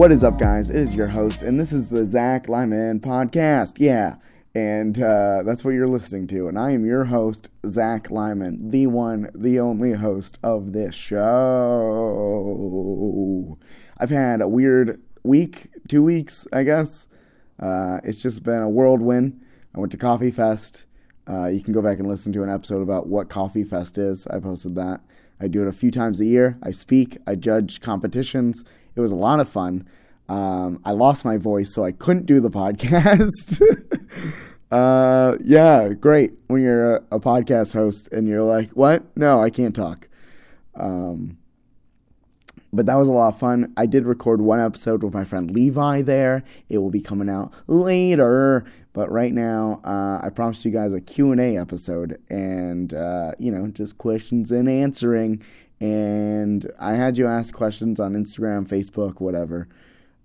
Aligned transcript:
What 0.00 0.12
is 0.12 0.24
up, 0.24 0.38
guys? 0.38 0.70
It 0.70 0.76
is 0.76 0.94
your 0.94 1.08
host, 1.08 1.42
and 1.42 1.60
this 1.60 1.74
is 1.74 1.90
the 1.90 2.06
Zach 2.06 2.48
Lyman 2.48 3.00
podcast. 3.00 3.74
Yeah, 3.76 4.14
and 4.54 4.98
uh, 4.98 5.42
that's 5.44 5.62
what 5.62 5.72
you're 5.74 5.86
listening 5.86 6.26
to. 6.28 6.48
And 6.48 6.58
I 6.58 6.70
am 6.70 6.86
your 6.86 7.04
host, 7.04 7.50
Zach 7.66 8.10
Lyman, 8.10 8.70
the 8.70 8.86
one, 8.86 9.28
the 9.34 9.60
only 9.60 9.92
host 9.92 10.38
of 10.42 10.72
this 10.72 10.94
show. 10.94 11.18
I've 13.98 14.08
had 14.08 14.40
a 14.40 14.48
weird 14.48 15.02
week, 15.22 15.68
two 15.86 16.02
weeks, 16.02 16.46
I 16.50 16.62
guess. 16.62 17.06
Uh, 17.58 18.00
it's 18.02 18.22
just 18.22 18.42
been 18.42 18.62
a 18.62 18.70
whirlwind. 18.70 19.38
I 19.74 19.80
went 19.80 19.92
to 19.92 19.98
Coffee 19.98 20.30
Fest. 20.30 20.86
Uh, 21.28 21.48
you 21.48 21.62
can 21.62 21.74
go 21.74 21.82
back 21.82 21.98
and 21.98 22.08
listen 22.08 22.32
to 22.32 22.42
an 22.42 22.48
episode 22.48 22.80
about 22.80 23.06
what 23.06 23.28
Coffee 23.28 23.64
Fest 23.64 23.98
is. 23.98 24.26
I 24.28 24.40
posted 24.40 24.76
that. 24.76 25.02
I 25.42 25.48
do 25.48 25.60
it 25.60 25.68
a 25.68 25.72
few 25.72 25.90
times 25.90 26.22
a 26.22 26.24
year. 26.24 26.58
I 26.62 26.70
speak, 26.70 27.18
I 27.26 27.34
judge 27.34 27.82
competitions. 27.82 28.64
It 28.94 29.00
was 29.00 29.12
a 29.12 29.16
lot 29.16 29.40
of 29.40 29.48
fun. 29.48 29.86
Um, 30.28 30.80
I 30.84 30.92
lost 30.92 31.24
my 31.24 31.36
voice, 31.36 31.74
so 31.74 31.84
I 31.84 31.92
couldn't 31.92 32.26
do 32.26 32.38
the 32.40 32.50
podcast. 32.50 33.60
uh, 34.70 35.36
yeah, 35.42 35.88
great 35.88 36.34
when 36.46 36.62
you're 36.62 36.96
a, 36.96 37.02
a, 37.12 37.20
podcast 37.20 37.74
host 37.74 38.08
and 38.12 38.28
you're 38.28 38.42
like, 38.42 38.70
what? 38.70 39.04
No, 39.16 39.42
I 39.42 39.50
can't 39.50 39.74
talk. 39.74 40.08
Um, 40.76 41.36
but 42.72 42.86
that 42.86 42.94
was 42.94 43.08
a 43.08 43.12
lot 43.12 43.28
of 43.34 43.38
fun. 43.38 43.72
I 43.76 43.86
did 43.86 44.06
record 44.06 44.40
one 44.40 44.60
episode 44.60 45.02
with 45.02 45.12
my 45.12 45.24
friend 45.24 45.50
Levi 45.50 46.02
there. 46.02 46.44
It 46.68 46.78
will 46.78 46.90
be 46.90 47.00
coming 47.00 47.28
out 47.28 47.52
later, 47.66 48.64
but 48.92 49.10
right 49.10 49.32
now 49.32 49.80
uh, 49.84 50.20
I 50.22 50.30
promised 50.30 50.64
you 50.64 50.70
guys 50.70 50.92
a 50.92 51.00
Q&A 51.00 51.56
episode 51.56 52.20
and 52.30 52.94
uh, 52.94 53.32
you 53.38 53.50
know, 53.50 53.66
just 53.66 53.98
questions 53.98 54.52
and 54.52 54.68
answering 54.68 55.42
and 55.80 56.70
I 56.78 56.92
had 56.92 57.16
you 57.16 57.26
ask 57.26 57.54
questions 57.54 57.98
on 57.98 58.14
Instagram, 58.14 58.68
Facebook, 58.68 59.20
whatever. 59.20 59.68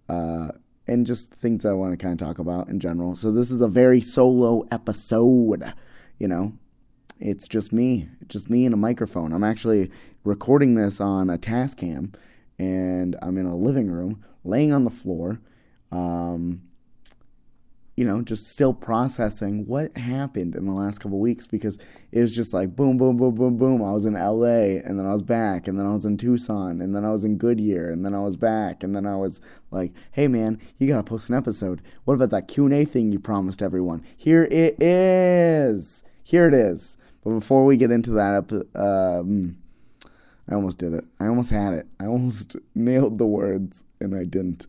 Uh, 0.10 0.50
and 0.88 1.06
just 1.06 1.32
things 1.34 1.66
I 1.66 1.74
want 1.74 1.98
to 1.98 2.04
kind 2.04 2.20
of 2.20 2.28
talk 2.28 2.40
about 2.40 2.68
in 2.68 2.80
general. 2.80 3.16
So 3.16 3.32
this 3.32 3.50
is 3.50 3.62
a 3.62 3.68
very 3.68 4.02
solo 4.02 4.68
episode, 4.72 5.74
you 6.20 6.28
know. 6.28 6.54
It's 7.20 7.48
just 7.48 7.72
me, 7.72 8.10
just 8.28 8.50
me 8.50 8.66
and 8.66 8.74
a 8.74 8.78
microphone. 8.78 9.32
I'm 9.32 9.44
actually 9.44 9.90
recording 10.24 10.76
this 10.76 11.00
on 11.00 11.30
a 11.30 11.38
Tascam 11.38 12.14
and 12.60 13.16
I'm 13.22 13.38
in 13.38 13.46
a 13.46 13.56
living 13.56 13.90
room, 13.90 14.24
laying 14.44 14.74
on 14.74 14.84
the 14.84 14.90
floor, 14.90 15.40
um, 15.92 16.62
you 17.96 18.04
know, 18.04 18.22
just 18.22 18.48
still 18.48 18.74
processing 18.74 19.66
what 19.66 19.96
happened 19.98 20.56
in 20.56 20.66
the 20.66 20.74
last 20.74 21.00
couple 21.00 21.20
weeks 21.20 21.48
because 21.48 21.78
it 22.12 22.20
was 22.20 22.36
just 22.36 22.54
like 22.54 22.76
boom, 22.76 22.98
boom, 22.98 23.16
boom, 23.16 23.36
boom, 23.36 23.58
boom. 23.58 23.82
I 23.84 23.92
was 23.92 24.06
in 24.06 24.14
LA 24.14 24.82
and 24.84 25.00
then 25.00 25.06
I 25.06 25.14
was 25.14 25.24
back 25.24 25.68
and 25.68 25.80
then 25.80 25.86
I 25.86 25.94
was 25.94 26.06
in 26.06 26.18
Tucson 26.18 26.82
and 26.82 26.94
then 26.94 27.06
I 27.06 27.12
was 27.12 27.24
in 27.24 27.38
Goodyear 27.38 27.90
and 27.90 28.06
then 28.06 28.14
I 28.14 28.20
was 28.20 28.36
back 28.36 28.84
and 28.84 28.96
then 28.96 29.06
I 29.06 29.16
was 29.16 29.40
like, 29.72 29.94
hey 30.12 30.28
man, 30.28 30.60
you 30.78 30.88
gotta 30.88 31.04
post 31.04 31.30
an 31.30 31.36
episode. 31.36 31.82
What 32.04 32.16
about 32.16 32.32
that 32.32 32.48
Q 32.48 32.66
and 32.66 32.74
A 32.74 32.84
thing 32.84 33.12
you 33.12 33.20
promised 33.20 33.62
everyone? 33.62 34.04
Here 34.18 34.44
it 34.52 34.82
is. 34.82 36.04
Here 36.24 36.48
it 36.48 36.54
is. 36.54 36.98
But 37.24 37.32
before 37.32 37.66
we 37.66 37.78
get 37.78 37.92
into 37.92 38.12
that, 38.12 38.52
um, 38.76 39.58
I 40.50 40.54
almost 40.54 40.78
did 40.78 40.94
it. 40.94 41.06
I 41.20 41.28
almost 41.28 41.50
had 41.50 41.74
it. 41.74 41.88
I 42.00 42.06
almost 42.06 42.56
nailed 42.76 43.18
the 43.18 43.26
words, 43.26 43.84
and 44.00 44.16
I 44.16 44.26
didn't. 44.26 44.68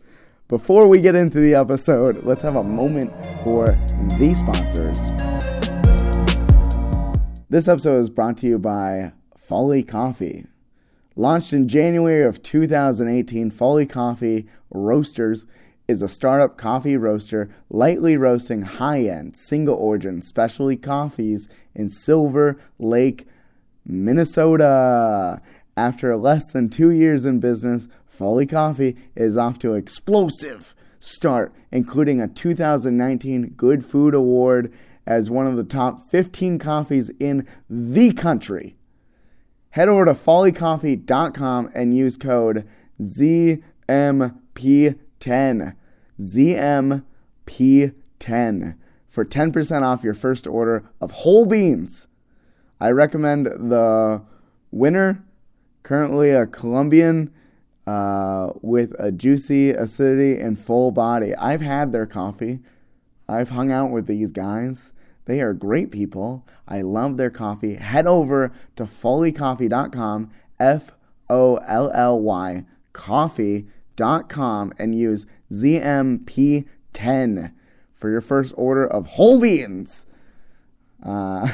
Before 0.48 0.86
we 0.86 1.00
get 1.00 1.16
into 1.16 1.40
the 1.40 1.56
episode, 1.56 2.22
let's 2.22 2.44
have 2.44 2.54
a 2.54 2.62
moment 2.62 3.12
for 3.42 3.66
the 3.66 4.32
sponsors. 4.32 5.10
This 7.50 7.66
episode 7.66 7.98
is 7.98 8.10
brought 8.10 8.36
to 8.38 8.46
you 8.46 8.56
by 8.56 9.10
Folly 9.36 9.82
Coffee. 9.82 10.46
Launched 11.16 11.52
in 11.52 11.66
January 11.66 12.22
of 12.22 12.44
2018, 12.44 13.50
Folly 13.50 13.86
Coffee 13.86 14.46
Roasters 14.70 15.46
is 15.88 16.00
a 16.00 16.08
startup 16.08 16.56
coffee 16.56 16.96
roaster 16.96 17.50
lightly 17.68 18.16
roasting 18.16 18.62
high 18.62 19.02
end, 19.02 19.36
single 19.36 19.74
origin 19.74 20.22
specialty 20.22 20.76
coffees 20.76 21.48
in 21.74 21.88
Silver 21.88 22.56
Lake, 22.78 23.26
Minnesota. 23.84 25.42
After 25.76 26.16
less 26.16 26.50
than 26.52 26.70
two 26.70 26.90
years 26.90 27.26
in 27.26 27.38
business, 27.38 27.86
Folly 28.06 28.46
Coffee 28.46 28.96
is 29.14 29.36
off 29.36 29.58
to 29.58 29.72
an 29.72 29.78
explosive 29.78 30.74
start, 30.98 31.52
including 31.70 32.20
a 32.20 32.28
2019 32.28 33.54
Good 33.56 33.84
Food 33.84 34.14
Award 34.14 34.72
as 35.06 35.30
one 35.30 35.46
of 35.46 35.56
the 35.56 35.64
top 35.64 36.08
15 36.08 36.58
coffees 36.58 37.10
in 37.20 37.46
the 37.68 38.12
country. 38.12 38.76
Head 39.70 39.90
over 39.90 40.06
to 40.06 40.14
follycoffee.com 40.14 41.70
and 41.74 41.94
use 41.94 42.16
code 42.16 42.66
ZMP10. 43.02 45.76
ZMP10 46.18 48.76
for 49.08 49.24
10% 49.24 49.82
off 49.82 50.02
your 50.02 50.14
first 50.14 50.46
order 50.46 50.88
of 51.00 51.10
whole 51.10 51.44
beans. 51.44 52.08
I 52.80 52.90
recommend 52.90 53.46
the 53.46 54.22
winner 54.70 55.25
currently 55.86 56.30
a 56.30 56.46
Colombian 56.48 57.32
uh, 57.86 58.50
with 58.60 58.92
a 58.98 59.12
juicy 59.12 59.70
acidity 59.70 60.40
and 60.40 60.58
full 60.58 60.90
body. 60.90 61.32
I've 61.36 61.60
had 61.60 61.92
their 61.92 62.06
coffee. 62.06 62.58
I've 63.28 63.50
hung 63.50 63.70
out 63.70 63.92
with 63.92 64.08
these 64.08 64.32
guys. 64.32 64.92
They 65.26 65.40
are 65.40 65.52
great 65.52 65.92
people. 65.92 66.44
I 66.66 66.82
love 66.82 67.18
their 67.18 67.30
coffee. 67.30 67.76
Head 67.76 68.08
over 68.08 68.50
to 68.74 68.82
follycoffee.com, 68.82 70.28
F 70.58 70.90
O 71.30 71.58
L 71.58 71.92
L 71.94 72.20
Y, 72.20 72.64
coffee.com, 72.92 74.72
and 74.80 74.92
use 74.92 75.24
ZMP10 75.52 77.52
for 77.94 78.10
your 78.10 78.20
first 78.20 78.54
order 78.56 78.84
of 78.84 79.06
whole 79.06 79.40
beans. 79.40 80.04
Uh, 81.00 81.48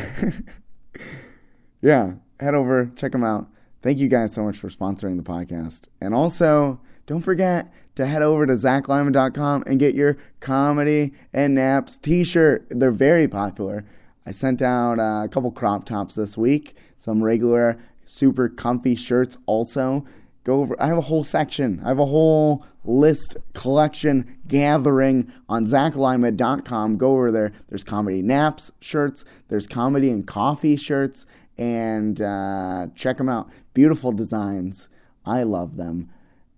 yeah, 1.82 2.14
head 2.40 2.54
over, 2.54 2.90
check 2.96 3.12
them 3.12 3.24
out. 3.24 3.51
Thank 3.82 3.98
you 3.98 4.08
guys 4.08 4.32
so 4.32 4.44
much 4.44 4.56
for 4.56 4.68
sponsoring 4.68 5.16
the 5.16 5.24
podcast. 5.24 5.88
And 6.00 6.14
also, 6.14 6.80
don't 7.06 7.20
forget 7.20 7.72
to 7.96 8.06
head 8.06 8.22
over 8.22 8.46
to 8.46 8.52
zachlyman.com 8.52 9.64
and 9.66 9.80
get 9.80 9.96
your 9.96 10.16
comedy 10.38 11.12
and 11.32 11.56
naps 11.56 11.98
t-shirt. 11.98 12.66
They're 12.70 12.92
very 12.92 13.26
popular. 13.26 13.84
I 14.24 14.30
sent 14.30 14.62
out 14.62 15.00
a 15.00 15.28
couple 15.28 15.50
crop 15.50 15.84
tops 15.84 16.14
this 16.14 16.38
week, 16.38 16.76
some 16.96 17.24
regular 17.24 17.76
super 18.04 18.48
comfy 18.48 18.94
shirts 18.94 19.36
also. 19.46 20.06
Go 20.44 20.60
over 20.60 20.80
I 20.80 20.86
have 20.86 20.98
a 20.98 21.02
whole 21.02 21.24
section. 21.24 21.80
I 21.84 21.88
have 21.88 21.98
a 21.98 22.06
whole 22.06 22.64
list 22.84 23.36
collection 23.52 24.38
gathering 24.46 25.32
on 25.48 25.66
zachlyman.com. 25.66 26.96
Go 26.98 27.12
over 27.12 27.30
there. 27.30 27.52
There's 27.68 27.84
comedy 27.84 28.22
naps 28.22 28.70
shirts, 28.80 29.24
there's 29.48 29.66
comedy 29.66 30.10
and 30.10 30.26
coffee 30.26 30.76
shirts, 30.76 31.26
and 31.58 32.20
uh, 32.20 32.88
check 32.94 33.16
them 33.18 33.28
out. 33.28 33.50
Beautiful 33.74 34.12
designs. 34.12 34.88
I 35.24 35.42
love 35.42 35.76
them. 35.76 36.10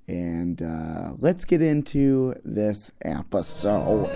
And 0.07 0.61
uh, 0.63 1.13
let's 1.19 1.45
get 1.45 1.63
into 1.63 2.35
this 2.45 2.91
episode. 3.03 4.11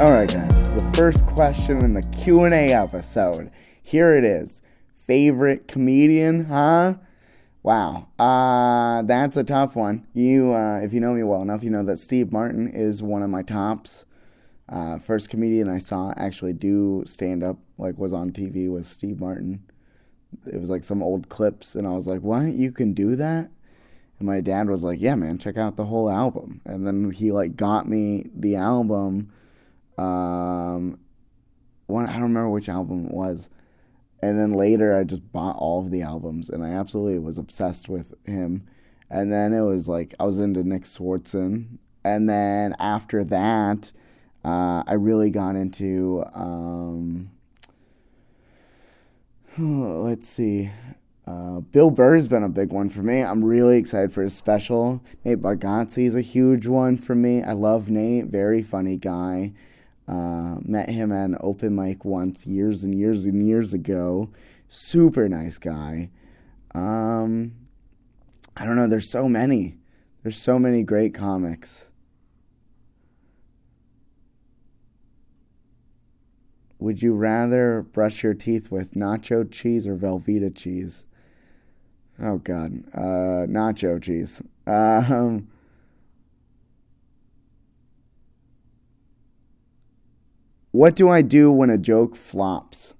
All 0.00 0.12
right, 0.12 0.32
guys. 0.32 0.70
The 0.70 0.92
first 0.96 1.26
question 1.26 1.84
in 1.84 1.92
the 1.92 2.02
Q&A 2.02 2.72
episode. 2.72 3.50
Here 3.82 4.16
it 4.16 4.24
is. 4.24 4.62
Favorite 4.94 5.68
comedian, 5.68 6.46
huh? 6.46 6.94
Wow, 7.62 8.08
uh, 8.18 9.02
that's 9.02 9.36
a 9.36 9.44
tough 9.44 9.76
one. 9.76 10.06
You, 10.14 10.54
uh, 10.54 10.80
if 10.80 10.94
you 10.94 11.00
know 11.00 11.12
me 11.12 11.22
well 11.22 11.42
enough, 11.42 11.62
you 11.62 11.70
know 11.70 11.82
that 11.82 11.98
Steve 11.98 12.32
Martin 12.32 12.68
is 12.68 13.02
one 13.02 13.22
of 13.22 13.28
my 13.28 13.42
tops. 13.42 14.06
Uh, 14.68 14.98
first 14.98 15.28
comedian 15.30 15.68
I 15.68 15.78
saw 15.78 16.14
actually 16.16 16.54
do 16.54 17.02
stand 17.06 17.42
up, 17.44 17.58
like 17.76 17.98
was 17.98 18.12
on 18.12 18.30
TV, 18.32 18.70
was 18.70 18.86
Steve 18.88 19.20
Martin. 19.20 19.62
It 20.46 20.60
was 20.60 20.70
like 20.70 20.84
some 20.84 21.02
old 21.02 21.28
clips, 21.28 21.74
and 21.74 21.86
I 21.86 21.90
was 21.92 22.06
like, 22.06 22.22
"What? 22.22 22.54
You 22.54 22.72
can 22.72 22.94
do 22.94 23.16
that?" 23.16 23.50
And 24.18 24.26
my 24.28 24.40
dad 24.40 24.68
was 24.70 24.84
like, 24.84 25.00
"Yeah, 25.00 25.16
man, 25.16 25.38
check 25.38 25.56
out 25.58 25.76
the 25.76 25.86
whole 25.86 26.10
album." 26.10 26.62
And 26.64 26.86
then 26.86 27.10
he 27.12 27.32
like 27.32 27.56
got 27.56 27.88
me 27.88 28.30
the 28.34 28.56
album. 28.56 29.32
Um, 29.98 30.98
one 31.86 32.06
I 32.06 32.12
don't 32.14 32.22
remember 32.22 32.50
which 32.50 32.68
album 32.68 33.06
it 33.06 33.12
was 33.14 33.50
and 34.22 34.38
then 34.38 34.52
later, 34.52 34.96
I 34.96 35.04
just 35.04 35.32
bought 35.32 35.56
all 35.56 35.80
of 35.80 35.90
the 35.90 36.02
albums, 36.02 36.48
and 36.48 36.64
I 36.64 36.70
absolutely 36.70 37.18
was 37.18 37.38
obsessed 37.38 37.88
with 37.88 38.14
him. 38.24 38.66
And 39.08 39.32
then 39.32 39.52
it 39.52 39.62
was 39.62 39.88
like 39.88 40.14
I 40.20 40.24
was 40.24 40.38
into 40.38 40.62
Nick 40.62 40.82
Swardson, 40.82 41.78
and 42.04 42.28
then 42.28 42.74
after 42.78 43.24
that, 43.24 43.92
uh, 44.44 44.84
I 44.86 44.94
really 44.94 45.30
got 45.30 45.56
into. 45.56 46.24
Um, 46.34 47.30
let's 49.58 50.28
see. 50.28 50.70
Uh, 51.26 51.60
Bill 51.60 51.90
Burr's 51.90 52.28
been 52.28 52.42
a 52.42 52.48
big 52.48 52.72
one 52.72 52.88
for 52.88 53.02
me. 53.02 53.22
I'm 53.22 53.44
really 53.44 53.78
excited 53.78 54.12
for 54.12 54.22
his 54.22 54.34
special. 54.34 55.02
Nate 55.24 55.40
Bargatze 55.40 56.04
is 56.04 56.16
a 56.16 56.22
huge 56.22 56.66
one 56.66 56.96
for 56.96 57.14
me. 57.14 57.42
I 57.42 57.52
love 57.52 57.88
Nate, 57.88 58.26
very 58.26 58.62
funny 58.62 58.96
guy. 58.96 59.52
Uh, 60.10 60.56
met 60.62 60.90
him 60.90 61.12
at 61.12 61.26
an 61.26 61.36
open 61.40 61.76
mic 61.76 62.04
once, 62.04 62.44
years 62.44 62.82
and 62.82 62.98
years 62.98 63.26
and 63.26 63.46
years 63.46 63.72
ago. 63.72 64.28
Super 64.66 65.28
nice 65.28 65.56
guy. 65.56 66.10
Um, 66.74 67.52
I 68.56 68.64
don't 68.64 68.74
know. 68.74 68.88
There's 68.88 69.08
so 69.08 69.28
many. 69.28 69.76
There's 70.24 70.36
so 70.36 70.58
many 70.58 70.82
great 70.82 71.14
comics. 71.14 71.90
Would 76.80 77.02
you 77.02 77.14
rather 77.14 77.82
brush 77.82 78.24
your 78.24 78.34
teeth 78.34 78.72
with 78.72 78.94
nacho 78.94 79.48
cheese 79.48 79.86
or 79.86 79.94
Velveeta 79.94 80.52
cheese? 80.52 81.04
Oh 82.18 82.38
God, 82.38 82.82
uh, 82.94 83.46
nacho 83.46 84.02
cheese. 84.02 84.42
Um, 84.66 85.48
what 90.70 90.94
do 90.94 91.08
I 91.08 91.22
do 91.22 91.50
when 91.50 91.70
a 91.70 91.78
joke 91.78 92.16
flops? 92.16 92.94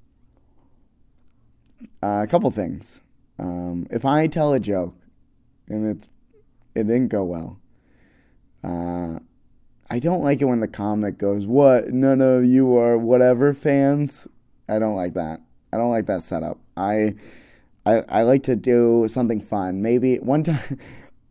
Uh, 2.02 2.22
a 2.24 2.26
couple 2.26 2.50
things. 2.50 3.02
Um, 3.38 3.86
if 3.90 4.04
I 4.04 4.26
tell 4.26 4.52
a 4.52 4.60
joke 4.60 4.94
and 5.68 5.86
it's 5.88 6.08
it 6.74 6.86
didn't 6.86 7.08
go 7.08 7.24
well, 7.24 7.58
uh, 8.62 9.18
I 9.90 9.98
don't 9.98 10.22
like 10.22 10.40
it 10.40 10.44
when 10.44 10.60
the 10.60 10.68
comic 10.68 11.18
goes, 11.18 11.46
"What? 11.46 11.92
None 11.92 12.20
of 12.20 12.44
you 12.44 12.76
are 12.76 12.96
whatever 12.96 13.52
fans." 13.52 14.28
I 14.68 14.78
don't 14.78 14.94
like 14.94 15.14
that. 15.14 15.40
I 15.72 15.76
don't 15.76 15.90
like 15.90 16.06
that 16.06 16.22
setup. 16.22 16.58
I 16.76 17.14
I, 17.86 18.04
I 18.08 18.22
like 18.22 18.42
to 18.44 18.56
do 18.56 19.06
something 19.08 19.40
fun. 19.40 19.82
Maybe 19.82 20.16
one 20.16 20.42
time, 20.44 20.78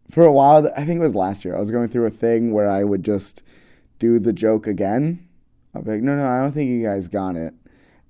for 0.10 0.26
a 0.26 0.32
while, 0.32 0.68
I 0.76 0.86
think 0.86 1.00
it 1.00 1.04
was 1.04 1.16
last 1.16 1.46
year, 1.46 1.56
I 1.56 1.60
was 1.60 1.72
going 1.72 1.90
through 1.90 2.06
a 2.06 2.12
thing 2.12 2.52
where 2.52 2.70
I 2.70 2.84
would 2.84 3.04
just 3.04 3.44
do 4.00 4.20
the 4.20 4.34
joke 4.34 4.68
again. 4.68 5.28
I'd 5.74 5.86
be 5.86 5.92
like, 5.92 6.02
no, 6.02 6.16
no, 6.16 6.28
I 6.28 6.42
don't 6.42 6.52
think 6.52 6.70
you 6.70 6.84
guys 6.84 7.08
got 7.08 7.36
it. 7.36 7.54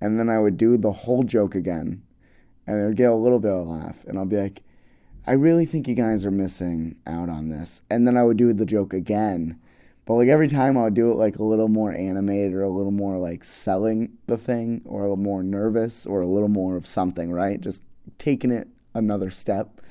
And 0.01 0.19
then 0.19 0.29
I 0.29 0.39
would 0.39 0.57
do 0.57 0.77
the 0.77 0.91
whole 0.91 1.23
joke 1.23 1.56
again. 1.56 2.03
And 2.65 2.81
it 2.81 2.85
would 2.85 2.97
get 2.97 3.09
a 3.09 3.15
little 3.15 3.39
bit 3.39 3.51
of 3.51 3.67
a 3.67 3.69
laugh. 3.69 4.06
And 4.06 4.17
I'll 4.17 4.25
be 4.25 4.38
like, 4.38 4.63
I 5.27 5.33
really 5.33 5.65
think 5.65 5.88
you 5.88 5.95
guys 5.95 6.25
are 6.25 6.31
missing 6.31 6.95
out 7.06 7.29
on 7.29 7.50
this. 7.50 7.81
And 7.89 8.07
then 8.07 8.17
I 8.17 8.23
would 8.23 8.38
do 8.38 8.53
the 8.53 8.65
joke 8.65 8.94
again. 8.94 9.59
But 10.06 10.15
like 10.15 10.27
every 10.27 10.47
time 10.47 10.77
I 10.77 10.85
would 10.85 10.94
do 10.94 11.11
it 11.11 11.15
like 11.15 11.38
a 11.38 11.44
little 11.44 11.67
more 11.67 11.91
animated 11.91 12.53
or 12.53 12.63
a 12.63 12.69
little 12.69 12.91
more 12.91 13.17
like 13.17 13.44
selling 13.44 14.13
the 14.25 14.38
thing 14.38 14.81
or 14.85 15.01
a 15.01 15.03
little 15.03 15.17
more 15.17 15.44
nervous 15.44 16.05
or 16.05 16.21
a 16.21 16.27
little 16.27 16.47
more 16.47 16.77
of 16.77 16.88
something, 16.88 17.31
right? 17.31 17.62
Just 17.62 17.83
taking 18.17 18.50
it 18.50 18.67
another 18.95 19.29
step, 19.29 19.81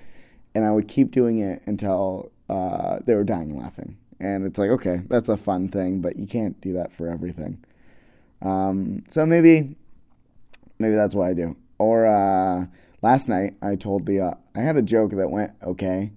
and 0.55 0.65
I 0.65 0.73
would 0.73 0.89
keep 0.89 1.13
doing 1.13 1.39
it 1.39 1.63
until 1.67 2.33
uh, 2.49 2.99
they 3.05 3.15
were 3.15 3.25
dying 3.25 3.57
laughing. 3.57 3.97
And 4.21 4.45
it's 4.45 4.59
like, 4.59 4.71
okay, 4.71 5.03
that's 5.09 5.29
a 5.29 5.37
fun 5.37 5.69
thing, 5.69 6.01
but 6.01 6.17
you 6.17 6.27
can't 6.27 6.61
do 6.61 6.73
that 6.75 6.93
for 6.93 7.09
everything. 7.09 7.65
Um, 8.43 9.05
so 9.09 9.25
maybe, 9.25 9.77
maybe 10.79 10.95
that's 10.95 11.15
what 11.15 11.29
I 11.29 11.35
do. 11.35 11.57
Or 11.79 12.07
uh, 12.07 12.67
last 13.03 13.29
night, 13.29 13.55
I 13.63 13.77
told 13.77 14.07
the 14.07 14.21
uh, 14.21 14.35
I 14.55 14.61
had 14.61 14.77
a 14.77 14.83
joke 14.83 15.13
that 15.13 15.31
went 15.31 15.53
okay, 15.63 16.13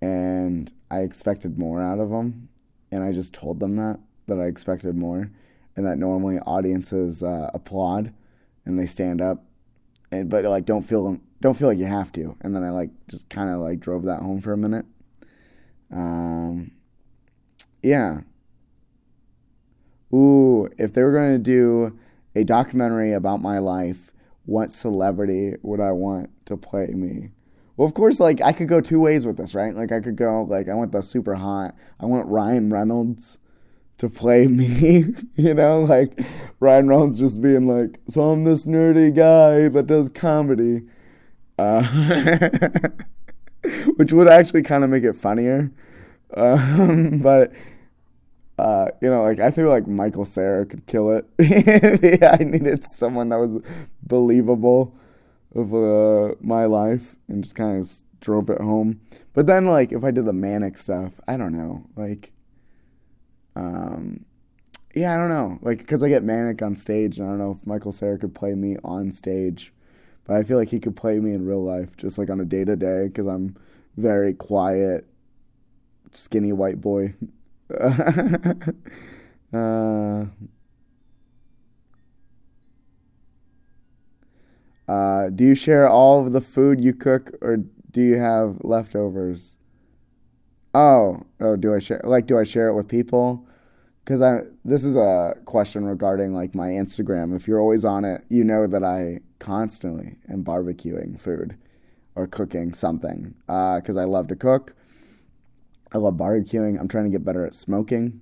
and 0.00 0.72
I 0.90 1.00
expected 1.00 1.58
more 1.58 1.82
out 1.82 1.98
of 1.98 2.08
them, 2.08 2.48
and 2.90 3.04
I 3.04 3.12
just 3.12 3.34
told 3.34 3.60
them 3.60 3.74
that 3.74 4.00
that 4.26 4.40
I 4.40 4.44
expected 4.44 4.96
more, 4.96 5.30
and 5.76 5.86
that 5.86 5.98
normally 5.98 6.38
audiences 6.40 7.22
uh, 7.22 7.50
applaud, 7.52 8.14
and 8.64 8.78
they 8.78 8.86
stand 8.86 9.20
up 9.20 9.44
and 10.12 10.28
but 10.28 10.44
like 10.44 10.64
don't 10.64 10.82
feel 10.82 11.18
don't 11.40 11.54
feel 11.54 11.68
like 11.68 11.78
you 11.78 11.86
have 11.86 12.12
to. 12.12 12.36
And 12.40 12.54
then 12.54 12.62
I 12.62 12.70
like 12.70 12.90
just 13.08 13.28
kind 13.28 13.50
of 13.50 13.60
like 13.60 13.80
drove 13.80 14.04
that 14.04 14.20
home 14.20 14.40
for 14.40 14.52
a 14.52 14.56
minute. 14.56 14.86
Um, 15.92 16.72
yeah. 17.82 18.20
Ooh, 20.12 20.68
if 20.78 20.92
they 20.92 21.02
were 21.02 21.12
going 21.12 21.32
to 21.32 21.38
do 21.38 21.98
a 22.34 22.44
documentary 22.44 23.12
about 23.12 23.40
my 23.40 23.58
life, 23.58 24.12
what 24.44 24.72
celebrity 24.72 25.54
would 25.62 25.80
I 25.80 25.92
want 25.92 26.30
to 26.46 26.56
play 26.56 26.88
me? 26.88 27.30
Well, 27.76 27.86
of 27.86 27.94
course, 27.94 28.20
like 28.20 28.42
I 28.42 28.52
could 28.52 28.68
go 28.68 28.80
two 28.80 29.00
ways 29.00 29.26
with 29.26 29.36
this, 29.36 29.54
right? 29.54 29.74
Like 29.74 29.92
I 29.92 30.00
could 30.00 30.16
go 30.16 30.42
like 30.42 30.68
I 30.68 30.74
want 30.74 30.92
the 30.92 31.02
super 31.02 31.36
hot. 31.36 31.74
I 31.98 32.06
want 32.06 32.28
Ryan 32.28 32.68
Reynolds 32.68 33.38
to 33.98 34.08
play 34.08 34.48
me, 34.48 35.04
you 35.36 35.54
know, 35.54 35.84
like 35.84 36.20
Ryan 36.58 36.88
Reynolds 36.88 37.18
just 37.18 37.40
being 37.40 37.66
like, 37.66 38.00
so 38.08 38.22
I'm 38.22 38.44
this 38.44 38.64
nerdy 38.64 39.14
guy 39.14 39.68
that 39.68 39.86
does 39.86 40.08
comedy, 40.08 40.82
uh, 41.58 41.82
which 43.96 44.12
would 44.12 44.28
actually 44.28 44.62
kind 44.62 44.84
of 44.84 44.90
make 44.90 45.04
it 45.04 45.14
funnier. 45.14 45.70
Um, 46.34 47.18
but 47.22 47.52
uh, 48.58 48.88
you 49.00 49.08
know, 49.08 49.22
like 49.22 49.40
I 49.40 49.50
feel 49.50 49.68
like 49.68 49.86
Michael 49.86 50.24
Cera 50.24 50.66
could 50.66 50.86
kill 50.86 51.10
it. 51.10 51.26
yeah, 52.20 52.36
I 52.38 52.44
needed 52.44 52.84
someone 52.84 53.28
that 53.30 53.38
was 53.38 53.58
believable 54.02 54.94
of 55.54 55.74
uh, 55.74 56.34
my 56.40 56.66
life 56.66 57.16
and 57.28 57.42
just 57.42 57.54
kind 57.54 57.80
of 57.80 57.90
drove 58.20 58.50
it 58.50 58.60
home. 58.60 59.00
But 59.32 59.46
then, 59.46 59.66
like, 59.66 59.92
if 59.92 60.04
I 60.04 60.10
did 60.10 60.26
the 60.26 60.32
manic 60.32 60.76
stuff, 60.78 61.20
I 61.26 61.36
don't 61.36 61.52
know, 61.52 61.86
like 61.96 62.32
um, 63.56 64.24
yeah, 64.94 65.14
I 65.14 65.16
don't 65.16 65.28
know. 65.28 65.58
Like, 65.62 65.78
because 65.78 66.02
I 66.02 66.08
get 66.08 66.24
manic 66.24 66.62
on 66.62 66.76
stage, 66.76 67.18
and 67.18 67.26
I 67.26 67.30
don't 67.30 67.38
know 67.38 67.52
if 67.52 67.66
Michael 67.66 67.92
Cera 67.92 68.18
could 68.18 68.34
play 68.34 68.54
me 68.54 68.76
on 68.84 69.12
stage, 69.12 69.72
but 70.24 70.36
I 70.36 70.42
feel 70.42 70.58
like 70.58 70.68
he 70.68 70.80
could 70.80 70.96
play 70.96 71.20
me 71.20 71.32
in 71.32 71.46
real 71.46 71.64
life, 71.64 71.96
just 71.96 72.18
like 72.18 72.30
on 72.30 72.40
a 72.40 72.44
day 72.44 72.64
to 72.64 72.76
day, 72.76 73.06
because 73.06 73.26
I'm 73.26 73.56
very 73.96 74.34
quiet, 74.34 75.06
skinny 76.12 76.52
white 76.52 76.80
boy. 76.80 77.14
uh, 79.52 80.24
uh, 84.88 85.28
do 85.30 85.44
you 85.44 85.54
share 85.54 85.88
all 85.88 86.26
of 86.26 86.32
the 86.32 86.40
food 86.40 86.82
you 86.82 86.92
cook, 86.92 87.30
or 87.40 87.58
do 87.90 88.02
you 88.02 88.16
have 88.16 88.58
leftovers? 88.62 89.56
Oh, 90.74 91.22
oh, 91.40 91.56
do 91.56 91.74
I 91.74 91.78
share? 91.78 92.00
Like, 92.04 92.26
do 92.26 92.38
I 92.38 92.44
share 92.44 92.68
it 92.68 92.74
with 92.74 92.88
people? 92.88 93.46
Because 94.04 94.22
I 94.22 94.40
this 94.64 94.84
is 94.84 94.96
a 94.96 95.34
question 95.44 95.84
regarding 95.84 96.32
like 96.34 96.54
my 96.54 96.68
Instagram. 96.68 97.34
If 97.36 97.46
you're 97.46 97.60
always 97.60 97.84
on 97.84 98.04
it, 98.04 98.24
you 98.28 98.44
know 98.44 98.66
that 98.66 98.82
I 98.82 99.20
constantly 99.38 100.16
am 100.28 100.44
barbecuing 100.44 101.18
food 101.18 101.56
or 102.14 102.26
cooking 102.26 102.72
something. 102.72 103.34
Because 103.46 103.96
uh, 103.96 104.00
I 104.00 104.04
love 104.04 104.28
to 104.28 104.36
cook. 104.36 104.74
I 105.92 105.98
love 105.98 106.14
barbecuing. 106.14 106.78
I'm 106.78 106.88
trying 106.88 107.04
to 107.04 107.10
get 107.10 107.24
better 107.24 107.44
at 107.44 107.54
smoking. 107.54 108.20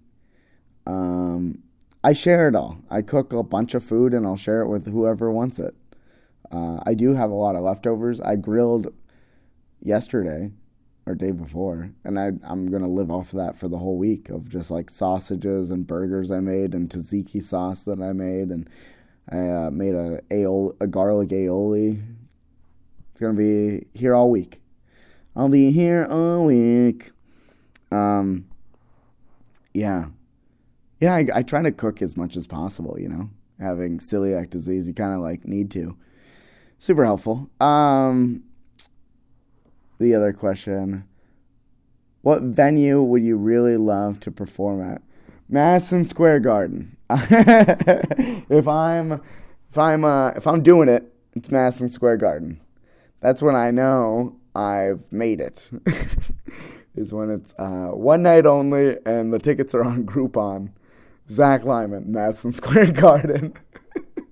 Um, 0.87 1.63
I 2.03 2.13
share 2.13 2.49
it 2.49 2.55
all. 2.55 2.79
I 2.91 3.03
cook 3.03 3.33
a 3.33 3.43
bunch 3.43 3.75
of 3.75 3.85
food 3.85 4.15
and 4.15 4.27
I'll 4.27 4.37
share 4.37 4.63
it 4.63 4.69
with 4.69 4.87
whoever 4.87 5.31
wants 5.31 5.59
it. 5.59 5.75
Uh, 6.51 6.81
I 6.85 6.95
do 6.95 7.15
have 7.15 7.31
a 7.31 7.35
lot 7.35 7.57
of 7.57 7.63
leftovers. 7.63 8.21
I 8.21 8.37
grilled 8.37 8.93
yesterday 9.83 10.53
or 11.07 11.15
day 11.15 11.31
before, 11.31 11.91
and 12.05 12.19
I 12.19 12.33
I'm 12.45 12.71
gonna 12.71 12.89
live 12.89 13.11
off 13.11 13.33
of 13.33 13.39
that 13.39 13.57
for 13.57 13.69
the 13.69 13.79
whole 13.79 13.97
week 13.97 14.29
of 14.29 14.49
just 14.49 14.71
like 14.71 14.91
sausages 14.91 15.71
and 15.71 15.87
burgers 15.87 16.31
I 16.31 16.41
made 16.41 16.75
and 16.75 16.89
tzatziki 16.89 17.43
sauce 17.43 17.83
that 17.85 18.01
I 18.01 18.13
made, 18.13 18.51
and 18.51 18.69
I 19.31 19.49
uh, 19.49 19.71
made 19.71 19.95
a 19.95 20.21
aioli, 20.31 20.77
a 20.81 20.87
garlic 20.87 21.31
aioli. 21.31 22.03
It's 23.13 23.21
gonna 23.21 23.35
be 23.35 23.87
here 23.95 24.15
all 24.15 24.31
week. 24.31 24.61
I'll 25.35 25.49
be 25.49 25.71
here 25.71 26.07
all 26.11 26.47
week. 26.47 27.11
Um, 27.91 28.47
yeah, 29.75 30.07
yeah. 31.01 31.15
I, 31.15 31.27
I 31.35 31.43
try 31.43 31.63
to 31.63 31.73
cook 31.73 32.03
as 32.03 32.17
much 32.17 32.37
as 32.37 32.47
possible. 32.47 32.99
You 32.99 33.09
know, 33.09 33.31
having 33.61 33.99
celiac 33.99 34.51
disease, 34.51 34.89
you 34.89 34.95
kind 34.95 35.15
of 35.15 35.21
like 35.21 35.47
need 35.47 35.71
to. 35.73 35.97
Super 36.79 37.05
helpful. 37.05 37.51
Um, 37.61 38.45
the 39.99 40.15
other 40.15 40.33
question 40.33 41.05
What 42.23 42.43
venue 42.43 43.03
would 43.03 43.23
you 43.23 43.37
really 43.37 43.77
love 43.77 44.21
to 44.21 44.31
perform 44.31 44.81
at? 44.83 45.03
Madison 45.49 46.05
Square 46.05 46.41
Garden. 46.41 46.97
if 47.11 48.69
I'm 48.69 49.13
if 49.71 49.79
I'm 49.79 50.05
uh, 50.05 50.31
if 50.31 50.47
I'm 50.47 50.63
doing 50.63 50.89
it, 50.89 51.13
it's 51.35 51.51
Madison 51.51 51.89
Square 51.89 52.19
Garden. 52.19 52.61
That's 53.21 53.43
when 53.43 53.57
I 53.57 53.71
know 53.71 54.37
I've 54.55 55.11
made 55.11 55.41
it. 55.41 55.71
is 56.99 57.13
when 57.13 57.31
it's 57.31 57.55
uh, 57.59 57.89
one 57.93 58.23
night 58.23 58.45
only 58.45 58.97
and 59.07 59.33
the 59.33 59.39
tickets 59.39 59.75
are 59.75 59.85
on 59.85 60.05
Groupon. 60.07 60.71
Zach 61.31 61.65
Lyman, 61.65 62.11
Madison 62.11 62.53
Square 62.61 62.93
Garden. 62.93 63.55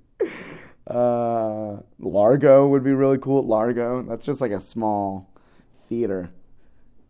uh, 0.86 1.76
Largo 1.98 2.68
would 2.68 2.84
be 2.84 2.92
really 2.92 3.18
cool. 3.18 3.46
Largo, 3.46 4.02
that's 4.02 4.26
just 4.26 4.40
like 4.40 4.52
a 4.52 4.60
small 4.60 5.30
theater 5.88 6.30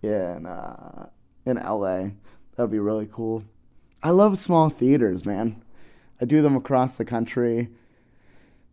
in 0.02 0.46
uh, 0.46 1.08
in 1.44 1.56
LA. 1.56 2.08
That'd 2.56 2.70
be 2.70 2.78
really 2.78 3.08
cool. 3.10 3.44
I 4.02 4.10
love 4.10 4.38
small 4.38 4.68
theaters, 4.68 5.24
man. 5.24 5.62
I 6.20 6.24
do 6.24 6.42
them 6.42 6.56
across 6.56 6.96
the 6.96 7.04
country. 7.04 7.68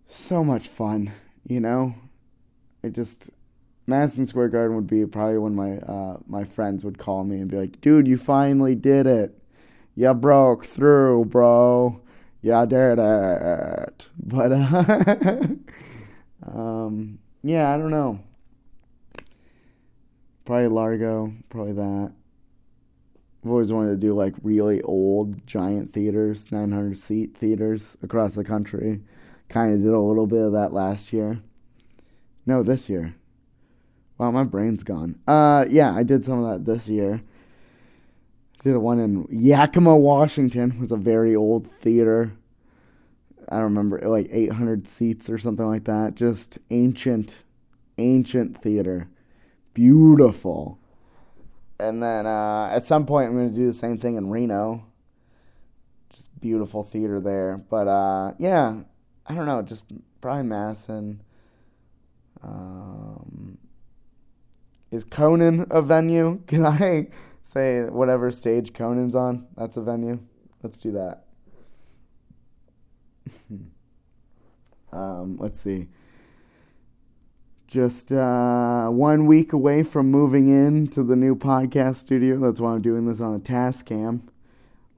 So 0.08 0.44
much 0.44 0.68
fun, 0.68 1.12
you 1.46 1.60
know. 1.60 1.96
It 2.82 2.94
just 2.94 3.30
Madison 3.86 4.26
Square 4.26 4.50
Garden 4.50 4.76
would 4.76 4.88
be 4.88 5.06
probably 5.06 5.38
when 5.38 5.56
my 5.56 5.78
uh, 5.80 6.18
my 6.28 6.44
friends 6.44 6.86
would 6.86 6.98
call 6.98 7.24
me 7.24 7.40
and 7.40 7.50
be 7.50 7.58
like, 7.58 7.82
"Dude, 7.82 8.08
you 8.08 8.18
finally 8.18 8.76
did 8.76 9.08
it. 9.08 9.38
You 9.96 10.14
broke 10.14 10.66
through, 10.66 11.26
bro. 11.26 12.02
Yeah, 12.42 12.66
did 12.66 13.00
it. 13.00 14.10
But 14.18 14.52
uh, 14.52 15.48
um, 16.46 17.20
yeah, 17.44 17.74
I 17.74 17.78
don't 17.78 17.92
know. 17.92 18.20
Probably 20.46 20.68
Largo. 20.68 21.34
Probably 21.50 21.74
that. 21.74 22.12
I've 23.44 23.52
always 23.52 23.74
wanted 23.74 23.92
to 23.92 23.98
do 23.98 24.14
like 24.14 24.34
really 24.42 24.82
old 24.84 25.46
giant 25.46 25.92
theaters, 25.92 26.52
900 26.52 26.98
seat 26.98 27.38
theaters 27.38 27.98
across 28.02 28.36
the 28.36 28.44
country. 28.44 29.02
Kind 29.50 29.74
of 29.74 29.82
did 29.82 29.92
a 29.92 30.00
little 30.00 30.28
bit 30.28 30.42
of 30.42 30.54
that 30.54 30.74
last 30.74 31.12
year. 31.12 31.42
No, 32.46 32.64
this 32.64 32.90
year. 32.90 33.16
Wow, 34.18 34.32
my 34.32 34.44
brain's 34.44 34.84
gone. 34.84 35.20
Uh, 35.28 35.66
yeah, 35.70 35.94
I 35.94 36.04
did 36.04 36.24
some 36.24 36.44
of 36.44 36.52
that 36.52 36.72
this 36.72 36.88
year. 36.88 37.22
Did 38.62 38.76
a 38.76 38.80
one 38.80 39.00
in 39.00 39.28
Yakima, 39.30 39.96
Washington. 39.98 40.72
It 40.72 40.80
was 40.80 40.92
a 40.92 40.98
very 40.98 41.36
old 41.36 41.68
theater. 41.68 42.34
I 43.50 43.56
don't 43.56 43.66
remember, 43.66 44.00
like 44.08 44.30
800 44.32 44.88
seats 44.88 45.30
or 45.30 45.38
something 45.38 45.68
like 45.68 45.84
that. 45.84 46.16
Just 46.16 46.60
ancient, 46.70 47.40
ancient 47.98 48.62
theater. 48.62 49.10
Beautiful. 49.74 50.80
And 51.80 52.02
then 52.02 52.26
uh, 52.26 52.70
at 52.72 52.86
some 52.86 53.06
point, 53.06 53.28
I'm 53.28 53.36
going 53.36 53.50
to 53.50 53.56
do 53.56 53.68
the 53.68 53.74
same 53.74 53.98
thing 53.98 54.16
in 54.16 54.30
Reno. 54.30 54.86
Just 56.12 56.30
beautiful 56.40 56.84
theater 56.84 57.20
there. 57.20 57.58
But 57.70 57.88
uh, 57.88 58.34
yeah, 58.40 58.78
I 59.28 59.34
don't 59.34 59.46
know. 59.46 59.62
Just 59.62 59.84
probably 60.22 60.44
Madison. 60.44 61.22
Um, 62.42 63.53
is 64.94 65.04
Conan 65.04 65.66
a 65.72 65.82
venue? 65.82 66.42
Can 66.48 66.66
I 66.66 67.08
say 67.42 67.82
whatever 67.82 68.32
stage 68.32 68.74
Conan's 68.74 69.16
on? 69.16 69.48
That's 69.58 69.78
a 69.78 69.82
venue. 69.82 70.20
Let's 70.62 70.80
do 70.80 70.92
that. 70.92 71.26
um, 74.92 75.38
let's 75.38 75.60
see. 75.60 75.88
Just 77.68 78.12
uh, 78.12 78.90
one 78.90 79.26
week 79.26 79.52
away 79.52 79.82
from 79.82 80.12
moving 80.12 80.48
in 80.48 80.88
to 80.90 81.02
the 81.02 81.16
new 81.16 81.36
podcast 81.36 81.96
studio. 81.96 82.38
That's 82.38 82.60
why 82.60 82.74
I'm 82.74 82.82
doing 82.84 83.08
this 83.08 83.20
on 83.20 83.34
a 83.34 83.40
Tascam, 83.40 84.22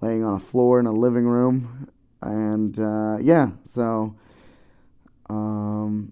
laying 0.01 0.25
on 0.25 0.35
a 0.35 0.39
floor 0.39 0.79
in 0.79 0.85
a 0.85 0.91
living 0.91 1.25
room. 1.25 1.89
And 2.21 2.77
uh, 2.77 3.19
yeah, 3.21 3.51
so 3.63 4.17
um, 5.29 6.11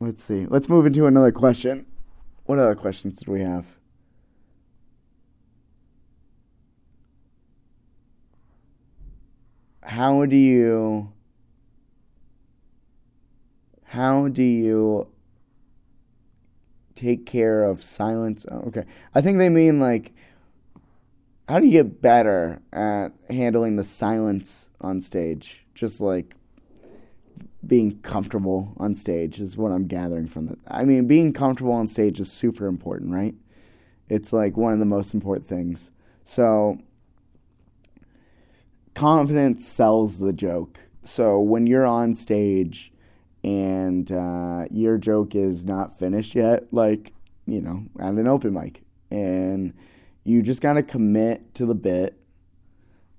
let's 0.00 0.22
see. 0.24 0.46
Let's 0.46 0.70
move 0.70 0.86
into 0.86 1.06
another 1.06 1.32
question. 1.32 1.84
What 2.50 2.58
other 2.58 2.74
questions 2.74 3.20
did 3.20 3.28
we 3.28 3.42
have? 3.42 3.76
How 9.84 10.26
do 10.26 10.34
you 10.34 11.12
how 13.84 14.26
do 14.26 14.42
you 14.42 15.06
take 16.96 17.24
care 17.24 17.62
of 17.62 17.84
silence? 17.84 18.44
Oh, 18.50 18.64
okay. 18.66 18.84
I 19.14 19.20
think 19.20 19.38
they 19.38 19.48
mean 19.48 19.78
like 19.78 20.12
how 21.48 21.60
do 21.60 21.66
you 21.66 21.70
get 21.84 22.02
better 22.02 22.62
at 22.72 23.10
handling 23.28 23.76
the 23.76 23.84
silence 23.84 24.70
on 24.80 25.00
stage? 25.00 25.64
Just 25.72 26.00
like 26.00 26.34
being 27.66 28.00
comfortable 28.00 28.72
on 28.78 28.94
stage 28.94 29.40
is 29.40 29.56
what 29.56 29.72
I'm 29.72 29.86
gathering 29.86 30.26
from 30.26 30.46
that. 30.46 30.58
I 30.66 30.84
mean, 30.84 31.06
being 31.06 31.32
comfortable 31.32 31.72
on 31.72 31.88
stage 31.88 32.18
is 32.18 32.32
super 32.32 32.66
important, 32.66 33.12
right? 33.12 33.34
It's 34.08 34.32
like 34.32 34.56
one 34.56 34.72
of 34.72 34.78
the 34.78 34.86
most 34.86 35.14
important 35.14 35.46
things. 35.46 35.90
So, 36.24 36.78
confidence 38.94 39.66
sells 39.66 40.18
the 40.18 40.32
joke. 40.32 40.80
So, 41.04 41.38
when 41.38 41.66
you're 41.66 41.86
on 41.86 42.14
stage 42.14 42.92
and 43.44 44.10
uh, 44.10 44.64
your 44.70 44.98
joke 44.98 45.34
is 45.34 45.64
not 45.64 45.98
finished 45.98 46.34
yet, 46.34 46.72
like, 46.72 47.12
you 47.46 47.60
know, 47.60 47.84
at 47.98 48.14
an 48.14 48.26
open 48.26 48.54
mic, 48.54 48.82
and 49.10 49.74
you 50.24 50.42
just 50.42 50.62
got 50.62 50.74
to 50.74 50.82
commit 50.82 51.54
to 51.54 51.66
the 51.66 51.74
bit, 51.74 52.16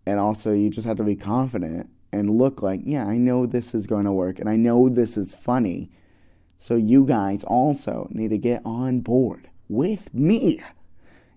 and 0.05 0.19
also 0.19 0.51
you 0.51 0.69
just 0.69 0.87
have 0.87 0.97
to 0.97 1.03
be 1.03 1.15
confident 1.15 1.89
and 2.11 2.29
look 2.29 2.61
like, 2.61 2.81
yeah, 2.83 3.05
I 3.05 3.17
know 3.17 3.45
this 3.45 3.73
is 3.73 3.87
going 3.87 4.05
to 4.05 4.11
work 4.11 4.39
and 4.39 4.49
I 4.49 4.55
know 4.55 4.89
this 4.89 5.17
is 5.17 5.33
funny. 5.33 5.89
So 6.57 6.75
you 6.75 7.05
guys 7.05 7.43
also 7.43 8.07
need 8.11 8.29
to 8.29 8.37
get 8.37 8.61
on 8.65 8.99
board 8.99 9.49
with 9.67 10.13
me 10.13 10.59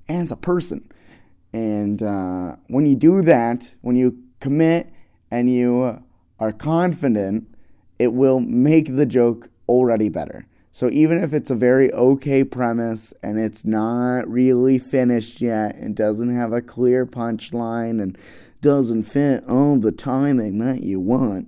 as 0.09 0.31
a 0.31 0.37
person. 0.37 0.91
And 1.53 2.03
uh, 2.03 2.57
when 2.67 2.85
you 2.85 2.97
do 2.97 3.23
that, 3.23 3.75
when 3.81 3.97
you 3.97 4.19
commit 4.41 4.93
and 5.31 5.51
you 5.51 6.03
are 6.39 6.53
confident, 6.53 7.49
it 7.99 8.13
will 8.13 8.41
make 8.41 8.97
the 8.97 9.07
joke 9.07 9.49
already 9.69 10.09
better. 10.09 10.47
So 10.73 10.91
even 10.91 11.19
if 11.19 11.33
it's 11.33 11.51
a 11.51 11.55
very 11.55 11.93
okay 11.93 12.43
premise 12.43 13.15
and 13.23 13.39
it's 13.39 13.65
not 13.65 14.29
really 14.29 14.79
finished 14.79 15.41
yet 15.41 15.77
and 15.77 15.95
doesn't 15.95 16.35
have 16.35 16.53
a 16.53 16.61
clear 16.61 17.07
punchline 17.07 18.03
and 18.03 18.19
doesn't 18.65 19.03
fit 19.03 19.45
all 19.47 19.79
the 19.79 19.93
timing 19.93 20.59
that 20.59 20.83
you 20.83 20.99
want, 20.99 21.47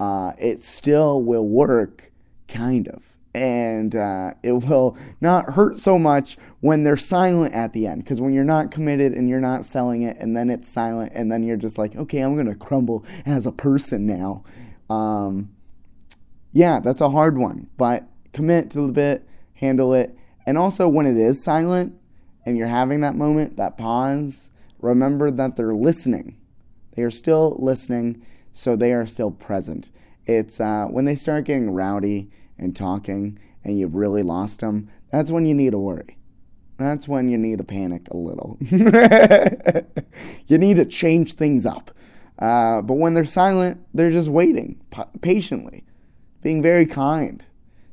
uh, 0.00 0.32
it 0.38 0.64
still 0.64 1.22
will 1.22 1.46
work, 1.46 2.10
kind 2.48 2.88
of. 2.88 3.04
And 3.32 3.94
uh, 3.94 4.34
it 4.42 4.52
will 4.52 4.98
not 5.20 5.52
hurt 5.52 5.78
so 5.78 6.00
much 6.00 6.36
when 6.58 6.82
they're 6.82 6.96
silent 6.96 7.54
at 7.54 7.72
the 7.72 7.86
end. 7.86 8.02
Because 8.02 8.20
when 8.20 8.34
you're 8.34 8.42
not 8.42 8.72
committed 8.72 9.12
and 9.12 9.28
you're 9.28 9.40
not 9.40 9.64
selling 9.64 10.02
it, 10.02 10.16
and 10.18 10.36
then 10.36 10.50
it's 10.50 10.68
silent, 10.68 11.12
and 11.14 11.30
then 11.30 11.44
you're 11.44 11.56
just 11.56 11.78
like, 11.78 11.94
okay, 11.94 12.18
I'm 12.18 12.34
going 12.34 12.46
to 12.46 12.56
crumble 12.56 13.06
as 13.24 13.46
a 13.46 13.52
person 13.52 14.04
now. 14.04 14.42
Um, 14.90 15.52
yeah, 16.52 16.80
that's 16.80 17.00
a 17.00 17.10
hard 17.10 17.38
one. 17.38 17.68
But 17.78 18.08
commit 18.32 18.68
to 18.72 18.84
the 18.84 18.92
bit, 18.92 19.26
handle 19.54 19.94
it. 19.94 20.14
And 20.44 20.58
also, 20.58 20.88
when 20.88 21.06
it 21.06 21.16
is 21.16 21.42
silent 21.42 21.94
and 22.44 22.58
you're 22.58 22.66
having 22.66 23.00
that 23.02 23.14
moment, 23.14 23.56
that 23.58 23.78
pause, 23.78 24.50
remember 24.82 25.30
that 25.30 25.56
they're 25.56 25.74
listening. 25.74 26.36
They 26.94 27.02
are 27.02 27.10
still 27.10 27.56
listening, 27.58 28.26
so 28.52 28.76
they 28.76 28.92
are 28.92 29.06
still 29.06 29.30
present. 29.30 29.90
It's 30.26 30.60
uh, 30.60 30.86
when 30.86 31.06
they 31.06 31.14
start 31.14 31.44
getting 31.46 31.70
rowdy 31.70 32.30
and 32.58 32.76
talking 32.76 33.38
and 33.64 33.78
you've 33.78 33.94
really 33.94 34.22
lost 34.22 34.60
them, 34.60 34.90
that's 35.10 35.30
when 35.30 35.46
you 35.46 35.54
need 35.54 35.70
to 35.70 35.78
worry. 35.78 36.18
That's 36.76 37.06
when 37.06 37.28
you 37.28 37.38
need 37.38 37.58
to 37.58 37.64
panic 37.64 38.08
a 38.10 38.16
little. 38.16 38.58
you 40.46 40.58
need 40.58 40.76
to 40.76 40.84
change 40.84 41.34
things 41.34 41.64
up. 41.64 41.92
Uh, 42.38 42.82
but 42.82 42.94
when 42.94 43.14
they're 43.14 43.24
silent, 43.24 43.86
they're 43.94 44.10
just 44.10 44.28
waiting 44.28 44.80
patiently, 45.20 45.84
being 46.40 46.60
very 46.60 46.86
kind. 46.86 47.44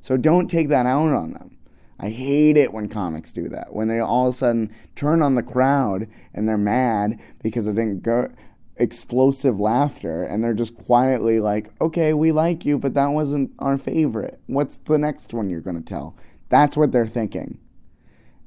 So 0.01 0.17
don't 0.17 0.47
take 0.47 0.69
that 0.69 0.85
out 0.85 1.09
on 1.09 1.33
them. 1.33 1.57
I 1.99 2.09
hate 2.09 2.55
it 2.55 2.73
when 2.73 2.87
comics 2.87 3.33
do 3.33 3.49
that. 3.49 3.73
When 3.73 3.87
they 3.89 3.99
all 3.99 4.27
of 4.27 4.33
a 4.33 4.37
sudden 4.37 4.73
turn 4.95 5.21
on 5.21 5.35
the 5.35 5.43
crowd 5.43 6.07
and 6.33 6.47
they're 6.47 6.57
mad 6.57 7.19
because 7.43 7.67
it 7.67 7.75
didn't 7.75 8.03
go 8.03 8.31
explosive 8.77 9.59
laughter 9.59 10.23
and 10.23 10.41
they're 10.41 10.53
just 10.53 10.77
quietly 10.77 11.41
like, 11.41 11.69
"Okay, 11.81 12.13
we 12.13 12.31
like 12.31 12.65
you, 12.65 12.77
but 12.77 12.93
that 12.93 13.07
wasn't 13.07 13.51
our 13.59 13.77
favorite. 13.77 14.39
What's 14.47 14.77
the 14.77 14.97
next 14.97 15.33
one 15.33 15.49
you're 15.49 15.59
going 15.59 15.75
to 15.75 15.81
tell?" 15.81 16.15
That's 16.47 16.77
what 16.77 16.91
they're 16.91 17.05
thinking. 17.05 17.59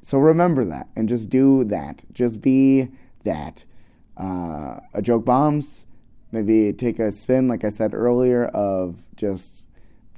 So 0.00 0.18
remember 0.18 0.64
that 0.64 0.88
and 0.96 1.08
just 1.08 1.28
do 1.30 1.64
that. 1.64 2.04
Just 2.12 2.40
be 2.40 2.88
that. 3.24 3.64
Uh, 4.16 4.80
a 4.92 5.02
joke 5.02 5.24
bombs. 5.24 5.86
Maybe 6.32 6.72
take 6.72 6.98
a 6.98 7.12
spin, 7.12 7.46
like 7.46 7.62
I 7.62 7.68
said 7.68 7.92
earlier, 7.92 8.46
of 8.46 9.06
just 9.16 9.66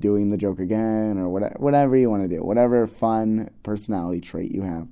doing 0.00 0.30
the 0.30 0.36
joke 0.36 0.58
again 0.58 1.18
or 1.18 1.28
whatever, 1.28 1.54
whatever 1.58 1.96
you 1.96 2.10
want 2.10 2.22
to 2.22 2.28
do, 2.28 2.42
whatever 2.42 2.86
fun 2.86 3.50
personality 3.62 4.20
trait 4.20 4.52
you 4.52 4.62
have. 4.62 4.88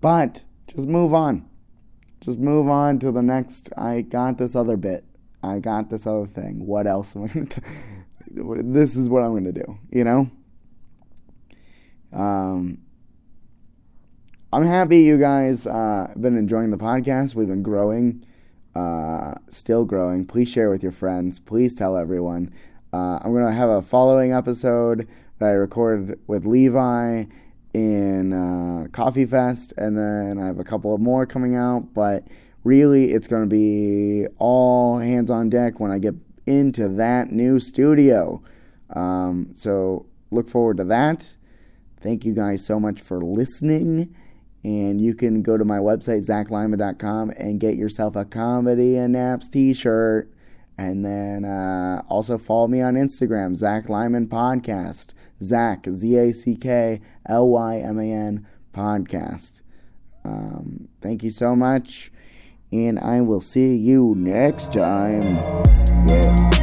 But 0.00 0.44
just 0.66 0.88
move 0.88 1.12
on. 1.12 1.48
Just 2.20 2.38
move 2.38 2.68
on 2.68 2.98
to 3.00 3.10
the 3.10 3.22
next. 3.22 3.70
I 3.76 4.02
got 4.02 4.38
this 4.38 4.54
other 4.54 4.76
bit. 4.76 5.04
I 5.42 5.58
got 5.58 5.90
this 5.90 6.06
other 6.06 6.26
thing. 6.26 6.66
What 6.66 6.86
else 6.86 7.16
am 7.16 7.24
I 7.24 7.28
going 7.28 7.46
to 7.46 7.62
This 8.30 8.96
is 8.96 9.10
what 9.10 9.22
I'm 9.22 9.32
going 9.32 9.44
to 9.44 9.52
do, 9.52 9.78
you 9.90 10.04
know? 10.04 10.30
Um, 12.12 12.78
I'm 14.52 14.64
happy 14.64 14.98
you 14.98 15.18
guys 15.18 15.66
uh, 15.66 16.12
been 16.18 16.36
enjoying 16.36 16.70
the 16.70 16.76
podcast. 16.76 17.34
We've 17.34 17.48
been 17.48 17.62
growing, 17.62 18.24
uh, 18.74 19.34
still 19.48 19.84
growing. 19.84 20.26
Please 20.26 20.50
share 20.50 20.70
with 20.70 20.82
your 20.82 20.92
friends. 20.92 21.40
Please 21.40 21.74
tell 21.74 21.96
everyone. 21.96 22.52
Uh, 22.92 23.20
I'm 23.22 23.32
going 23.32 23.46
to 23.46 23.52
have 23.52 23.70
a 23.70 23.82
following 23.82 24.32
episode 24.32 25.08
that 25.38 25.46
I 25.46 25.52
recorded 25.52 26.18
with 26.26 26.44
Levi 26.44 27.24
in 27.72 28.32
uh, 28.32 28.88
Coffee 28.90 29.26
Fest, 29.26 29.72
and 29.76 29.96
then 29.96 30.38
I 30.38 30.46
have 30.46 30.58
a 30.58 30.64
couple 30.64 30.94
of 30.94 31.00
more 31.00 31.24
coming 31.24 31.54
out. 31.54 31.94
But 31.94 32.26
really, 32.64 33.12
it's 33.12 33.28
going 33.28 33.42
to 33.42 33.48
be 33.48 34.26
all 34.38 34.98
hands 34.98 35.30
on 35.30 35.50
deck 35.50 35.78
when 35.78 35.92
I 35.92 35.98
get 35.98 36.14
into 36.46 36.88
that 36.88 37.30
new 37.30 37.60
studio. 37.60 38.42
Um, 38.90 39.52
so 39.54 40.06
look 40.32 40.48
forward 40.48 40.78
to 40.78 40.84
that. 40.84 41.36
Thank 42.00 42.24
you 42.24 42.34
guys 42.34 42.64
so 42.64 42.80
much 42.80 43.00
for 43.00 43.20
listening. 43.20 44.14
And 44.64 45.00
you 45.00 45.14
can 45.14 45.42
go 45.42 45.56
to 45.56 45.64
my 45.64 45.78
website, 45.78 46.26
zachlyman.com, 46.26 47.30
and 47.38 47.60
get 47.60 47.76
yourself 47.76 48.16
a 48.16 48.24
Comedy 48.24 48.96
and 48.96 49.12
Naps 49.12 49.48
t 49.48 49.72
shirt 49.72 50.30
And 50.80 51.04
then 51.04 51.44
uh, 51.44 52.02
also 52.08 52.38
follow 52.38 52.66
me 52.66 52.80
on 52.80 52.94
Instagram, 52.94 53.54
Zach 53.54 53.90
Lyman 53.90 54.28
Podcast. 54.28 55.12
Zach, 55.42 55.84
Z 55.86 56.16
A 56.16 56.32
C 56.32 56.56
K 56.56 57.02
L 57.28 57.50
Y 57.50 57.76
M 57.76 57.98
A 57.98 58.10
N 58.10 58.46
Podcast. 58.72 59.60
Um, 60.24 60.88
thank 61.02 61.22
you 61.22 61.28
so 61.28 61.54
much. 61.54 62.10
And 62.72 62.98
I 62.98 63.20
will 63.20 63.42
see 63.42 63.76
you 63.76 64.14
next 64.16 64.72
time. 64.72 65.36
Yeah. 66.08 66.59